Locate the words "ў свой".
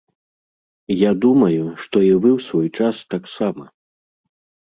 2.37-2.67